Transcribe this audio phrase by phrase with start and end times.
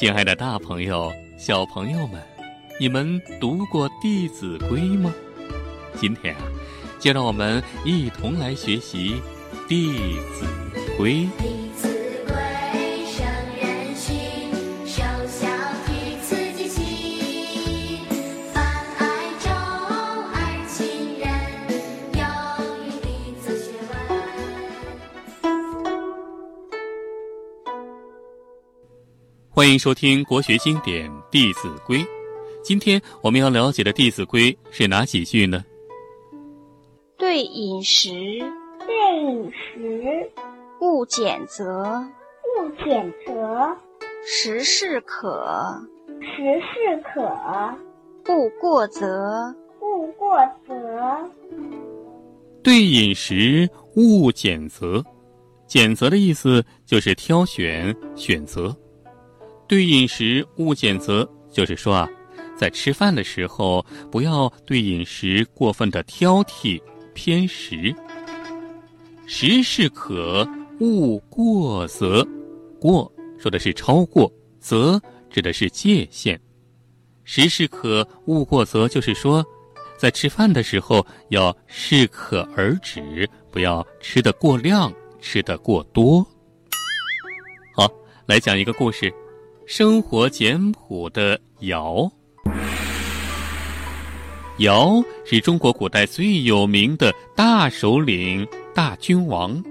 [0.00, 2.18] 亲爱的大朋友、小朋友们，
[2.80, 5.12] 你们读过《弟子规》吗？
[5.94, 6.40] 今天啊，
[6.98, 9.16] 就让我们一同来学习
[9.68, 9.92] 《弟
[10.32, 10.46] 子
[10.96, 11.28] 规》。
[29.60, 31.98] 欢迎收听国学经典《弟子规》。
[32.62, 35.62] 今天我们要了解的《弟子规》是哪几句呢？
[37.18, 38.08] 对饮食，
[38.86, 40.30] 对饮食，
[40.80, 42.02] 勿拣择，
[42.56, 43.76] 勿拣择，
[44.24, 45.44] 食适可，
[46.22, 47.20] 食适可，
[48.32, 50.74] 勿过则，勿过则。
[52.62, 55.04] 对饮食勿拣择，
[55.66, 58.74] 拣择的意思就是挑选、选择。
[59.70, 62.08] 对饮食勿拣择，就是说啊，
[62.58, 66.82] 在吃饭的时候不要对饮食过分的挑剔、
[67.14, 67.94] 偏食。
[69.28, 70.44] 食适可，
[70.80, 72.26] 勿过则。
[72.80, 76.36] 过说的是超过，则指的是界限。
[77.22, 79.44] 食适可，勿过则，就是说，
[79.96, 86.26] 在吃饭的时候要适可而止，不要吃得过量，吃得过多。
[87.72, 87.88] 好，
[88.26, 89.14] 来讲一个故事：
[89.72, 92.10] 生活简朴的尧。
[94.58, 99.62] 尧是中国古代最有名的大首领、大君王。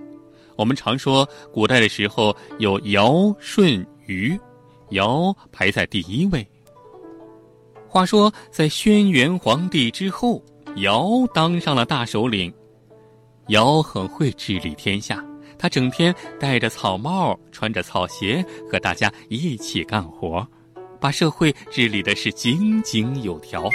[0.55, 4.39] 我们常说，古代的时候有尧、舜、禹，
[4.91, 6.47] 尧排在第一位。
[7.89, 10.41] 话说，在轩辕皇帝之后，
[10.77, 12.53] 尧当上了大首领。
[13.49, 15.21] 尧很会治理天下，
[15.59, 20.47] 他整天戴着草帽，穿着草鞋，和大家一起干活，
[21.01, 23.69] 把社会治理的是井井有条。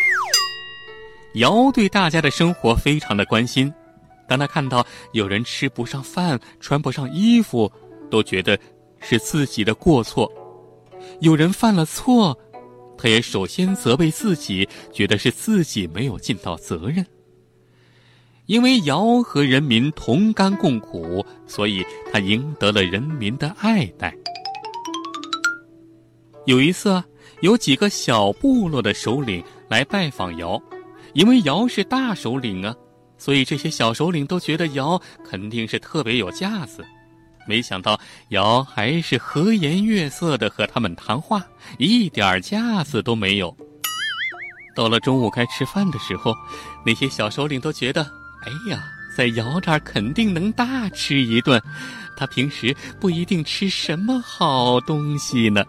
[1.34, 3.70] 尧对大家的生活非常的关心，
[4.26, 7.70] 当他看到有人吃不上饭、穿不上衣服，
[8.10, 8.58] 都觉得
[8.98, 10.26] 是自己的过错；
[11.20, 12.38] 有人犯了错，
[12.96, 17.04] 他也首先责备自己，觉得是自己没有尽到责任。
[18.46, 24.14] 因为尧和人民同甘共苦，所以他赢得了人民的爱戴。
[26.44, 27.02] 有一次，
[27.40, 30.60] 有几个小部落的首领来拜访尧，
[31.14, 32.74] 因为尧是大首领啊，
[33.16, 36.84] 所以这些小首领都觉得尧肯定是特别有架子。
[37.46, 41.42] 没想到尧还是和颜悦色的和他们谈话，
[41.78, 43.54] 一点架子都没有。
[44.76, 46.34] 到了中午该吃饭的时候，
[46.84, 48.06] 那些小首领都觉得，
[48.46, 48.84] 哎呀，
[49.16, 51.60] 在窑这肯定能大吃一顿，
[52.16, 55.64] 他平时不一定吃什么好东西呢。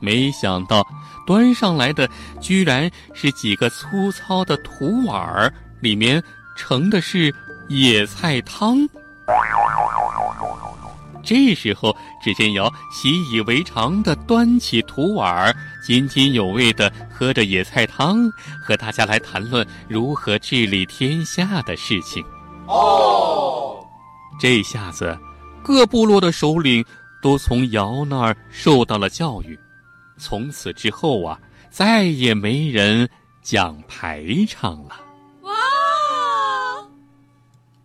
[0.00, 0.86] 没想到
[1.26, 2.08] 端上来的
[2.40, 6.22] 居然是几个粗糙的土碗儿，里面
[6.56, 7.34] 盛的是
[7.68, 8.86] 野菜汤。
[11.24, 18.30] 这时候，只见尧习以为常的端起土碗儿，津津有味的喝着野菜汤，
[18.62, 22.24] 和大家来谈论如何治理天下的事情。
[22.66, 23.84] 哦，
[24.38, 25.18] 这下子，
[25.62, 26.84] 各部落的首领
[27.22, 29.58] 都从尧那儿受到了教育。
[30.18, 31.38] 从此之后啊，
[31.70, 33.08] 再也没人
[33.42, 34.96] 讲排场了。
[35.42, 35.52] 哇！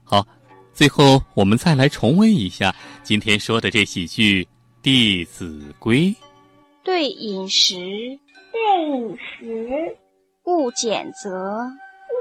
[0.04, 0.26] 好，
[0.80, 2.74] 最后我们再来重温一下
[3.04, 4.44] 今天说的这几句
[4.82, 6.06] 《弟子规》。
[6.86, 7.76] 对饮食，
[8.54, 9.98] 对饮食，
[10.46, 11.68] 勿拣择，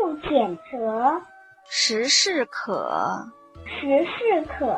[0.02, 1.22] 勿拣择，
[1.70, 3.30] 食适可，
[3.64, 4.76] 食适可，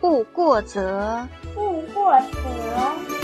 [0.00, 3.17] 勿过则，勿过则。